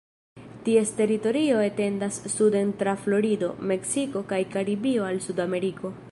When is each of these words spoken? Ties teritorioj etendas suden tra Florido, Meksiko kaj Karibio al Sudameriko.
Ties 0.67 0.91
teritorioj 0.99 1.65
etendas 1.65 2.17
suden 2.35 2.71
tra 2.79 2.95
Florido, 3.03 3.49
Meksiko 3.73 4.23
kaj 4.33 4.41
Karibio 4.57 5.07
al 5.11 5.21
Sudameriko. 5.27 5.93